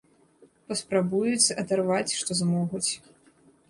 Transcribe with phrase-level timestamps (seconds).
[0.71, 2.87] Паспрабуюць адарваць, што змогуць.